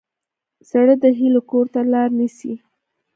[0.69, 2.53] زړه د هیلو کور ته لار نیسي.